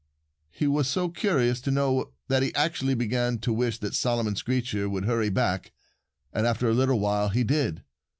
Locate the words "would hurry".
4.89-5.29